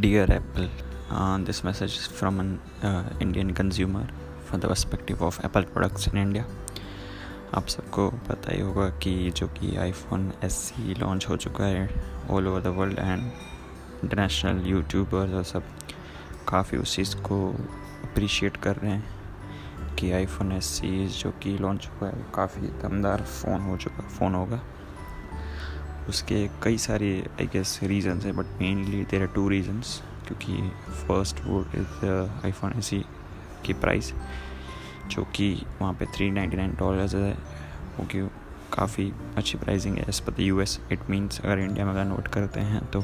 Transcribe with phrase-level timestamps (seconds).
[0.00, 0.68] Dear Apple,
[1.10, 4.06] uh, this message is from an uh, Indian consumer
[4.44, 6.44] from the perspective of Apple products in India.
[7.54, 11.88] आप सबको पता ही होगा कि जो कि आईफोन एस सी लॉन्च हो चुका है
[12.30, 13.22] all over the world and
[14.04, 15.64] international YouTubers और सब
[16.48, 17.46] काफ़ी उस चीज़ को
[18.04, 23.22] अप्रिशिएट कर रहे हैं कि आईफोन एस सी जो कि लॉन्च हुआ है काफ़ी दमदार
[23.32, 24.62] फ़ोन हो चुका फ़ोन होगा
[26.10, 30.70] उसके कई सारे आई गेस रीजंस हैं but mainly there are two reasons क्योंकि
[31.06, 32.06] फ़र्स्ट वो इज़
[32.44, 32.90] आईफोन एस
[33.64, 34.12] की प्राइस
[35.10, 37.32] जो कि वहाँ पे थ्री नाइन्टी नाइन डॉलर्स है,
[37.98, 38.28] वो कि
[38.72, 42.28] काफ़ी अच्छी प्राइसिंग है as per U S it means अगर इंडिया में अगर नोट
[42.28, 43.00] करते हैं तो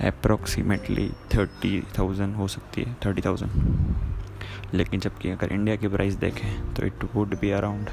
[0.00, 6.74] अप्रोक्सीमेटली थर्टी थाउज़ेंड हो सकती है थर्टी थाउज़ेंड लेकिन जबकि अगर इंडिया की प्राइस देखें
[6.74, 7.90] तो it would be around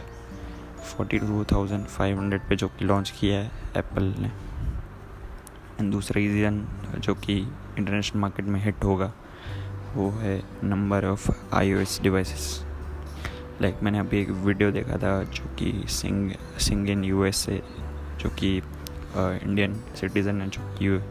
[0.87, 4.31] forty two thousand five hundred पे जो कि लॉन्च किया है एप्पल ने।
[5.79, 6.65] एंड दूसरा रीज़न
[6.97, 9.11] जो कि इंटरनेशनल मार्केट में हिट होगा,
[9.95, 12.63] वो है number of I O S devices
[13.61, 17.61] like मैंने अभी एक वीडियो देखा था जो कि सिंग सिंग इन यू एस ए
[18.21, 18.55] जो कि
[19.17, 21.01] इंडियन सिटीज़न है, जो यू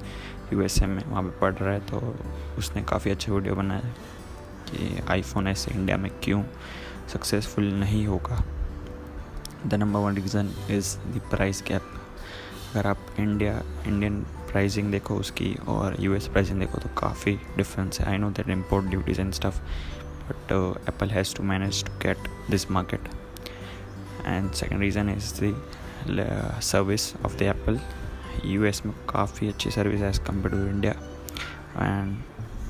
[0.52, 2.16] यू एस में वहाँ पे पढ़ रहा है तो
[2.58, 3.94] उसने काफ़ी अच्छा वीडियो बनाया
[4.68, 6.42] कि आईफोन ऐसे इंडिया में क्यों
[7.08, 8.42] सक्सेसफुल नहीं होगा।
[9.68, 11.82] The number one reason is the price gap
[12.70, 13.52] अगर आप इंडिया
[13.86, 18.48] इंडियन प्राइसिंग देखो उसकी और यूएस प्राइसिंग देखो तो काफ़ी डिफरेंस है। I know that
[18.50, 19.60] import duties and stuff
[20.28, 20.52] but
[20.88, 23.08] Apple has to manage to get this market
[24.26, 27.80] and second reason is the service of the Apple
[28.44, 30.92] US में काफ़ी अच्छी सर्विस है as compare to India
[31.78, 32.16] and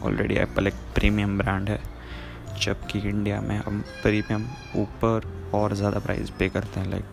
[0.04, 1.80] already Apple एक premium brand है।
[2.62, 7.04] जबकि India में हम premium ऊपर और ज़्यादा प्राइस पे करते हैं लाइक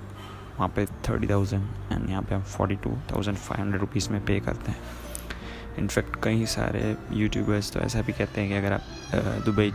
[0.57, 4.19] वहाँ पे थर्टी थाउज़ेंड एंड यहाँ पे हम forty two thousand five hundred rupees में
[4.25, 4.81] पे करते हैं।
[5.79, 9.71] इनफैक्ट कई सारे यूट्यूबर्स तो ऐसा भी कहते हैं कि अगर आप Dubai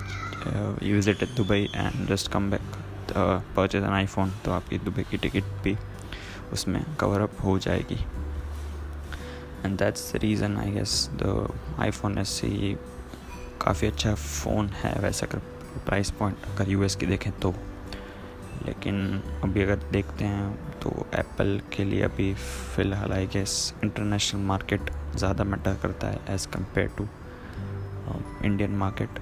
[0.82, 2.76] visit Dubai and just come back
[3.56, 5.76] purchase an iPhone तो आपकी दुबई की टिकट भी
[6.52, 7.98] उसमें कवर अप हो जाएगी।
[9.64, 11.48] And that's the reason I guess the
[11.80, 12.76] iPhone S C
[13.62, 15.40] काफ़ी अच्छा फ़ोन है वैसे अगर
[15.80, 17.54] प्राइस पॉइंट अगर यूएस की देखें तो।
[18.66, 23.52] लेकिन अभी अगर देखते हैं तो एप्पल के लिए अभी फ़िलहाल आई गेस
[23.84, 27.08] इंटरनेशनल मार्केट ज़्यादा मैटर करता है as compare to
[28.44, 29.18] Indian market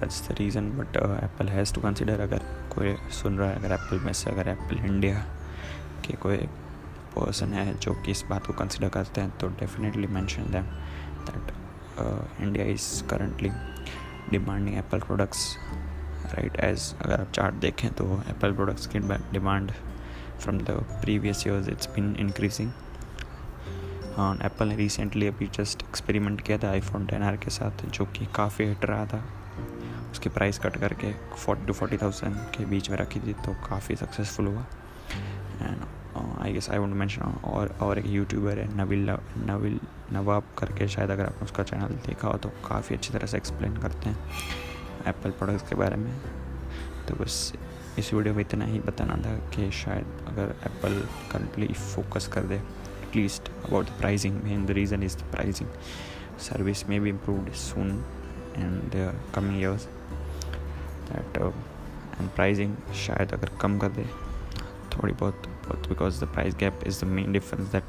[0.00, 2.42] that's the reason but Apple has to consider अगर
[2.74, 5.18] कोई सुन रहा है, अगर एप्पल में से, अगर एप्पल इंडिया
[6.06, 6.36] के कोई
[7.16, 10.66] पर्सन है जो कि इस बात को कंसिडर करते हैं तो definitely mention them
[11.26, 11.52] that
[12.40, 13.50] India is currently
[14.30, 15.56] demanding Apple products
[16.34, 18.98] right as अगर आप चार्ट देखें तो एप्पल प्रोडक्ट्स की
[19.32, 19.72] demand
[20.40, 20.70] from the
[21.02, 22.70] previous years it's been increasing
[24.44, 28.26] Apple ने रिसेंटली अभी जस्ट एक्सपेरिमेंट किया था आईफोन टेन आर के साथ, जो कि
[28.34, 29.24] काफ़ी हिट रहा था।
[30.12, 33.96] उसकी प्राइस कट करके फोर्टी टू फोर्टी थाउज़ेंड के बीच में रखी थी तो काफ़ी
[33.96, 34.64] सक्सेसफुल हुआ।
[35.62, 35.84] And
[36.42, 39.10] I guess I won't mention और और एक यूट्यूबर है नवील
[39.46, 39.80] नवील
[40.12, 43.76] नवाब करके शायद अगर आपने उसका चैनल देखा हो तो काफ़ी अच्छी तरह से एक्सप्लेन
[43.76, 44.18] करते हैं
[45.08, 46.12] एप्पल प्रोडक्ट्स के बारे में।
[47.08, 47.52] तो बस
[47.98, 51.00] इस वीडियो में इतना ही बताना था कि शायद अगर एप्पल
[51.32, 55.68] करंटली फोकस कर दे at least about the pricing main the reason is the pricing
[56.48, 57.90] service में भी improved soon
[58.56, 58.92] and
[59.34, 59.86] coming years
[61.10, 61.38] that
[62.20, 62.76] and pricing
[63.06, 64.04] शायद अगर कम कर दे,
[64.94, 67.84] थोड़ी बहुत forth because the price gap is the main difference that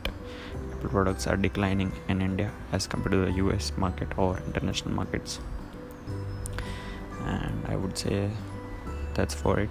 [0.73, 5.39] Apple products are declining in India as compared to the US market or international markets.
[7.25, 8.29] And I would say
[9.13, 9.69] that's for it.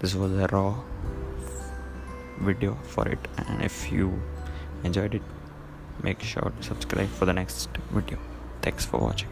[0.00, 0.74] This was a raw
[2.40, 4.20] video for it, and if you
[4.84, 5.22] enjoyed it,
[6.02, 8.18] make sure to subscribe for the next video.
[8.62, 9.31] Thanks for watching.